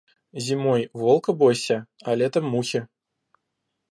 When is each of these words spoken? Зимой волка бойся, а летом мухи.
Зимой 0.45 0.81
волка 1.01 1.31
бойся, 1.39 1.77
а 2.07 2.09
летом 2.19 2.45
мухи. 2.53 2.81